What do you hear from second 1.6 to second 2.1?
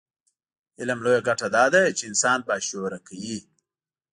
ده چې